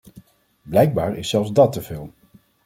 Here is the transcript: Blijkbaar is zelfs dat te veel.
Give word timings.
Blijkbaar 0.61 1.17
is 1.17 1.29
zelfs 1.29 1.51
dat 1.53 1.73
te 1.73 1.81
veel. 1.81 2.13